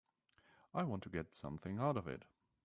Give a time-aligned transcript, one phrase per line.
[0.73, 2.23] I want to get something out of it.